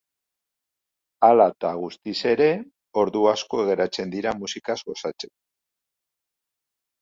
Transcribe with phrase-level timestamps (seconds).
[1.27, 2.47] Hala eta guztiz ere,
[3.03, 5.33] ordu asko geratzen dira musikaz gozatzeko.